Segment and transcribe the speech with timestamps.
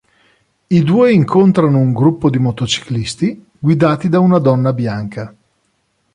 [0.65, 5.35] I due incontrano un gruppo di motociclisti, guidati da una donna bianca.